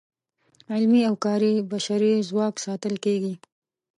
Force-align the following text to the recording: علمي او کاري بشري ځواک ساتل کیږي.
علمي 0.73 1.01
او 1.09 1.15
کاري 1.25 1.53
بشري 1.71 2.13
ځواک 2.29 2.55
ساتل 2.65 2.93
کیږي. 3.05 3.33